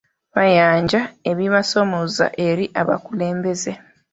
Baayanja 0.35 1.01
ebibasoomooza 1.29 2.25
eri 2.47 2.65
abakulembeze. 2.81 3.71